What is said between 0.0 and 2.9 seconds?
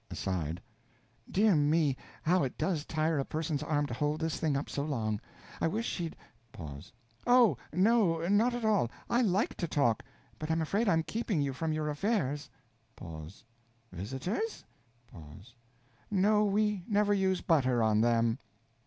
(Aside.) Dear me, how it does